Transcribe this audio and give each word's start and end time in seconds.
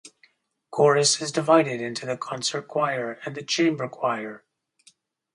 Chorus 0.71 1.21
is 1.21 1.31
divided 1.31 1.79
into 1.79 2.07
the 2.07 2.17
concert 2.17 2.63
choir 2.63 3.19
and 3.23 3.35
the 3.35 3.43
chamber 3.43 3.87
choir. 3.87 4.43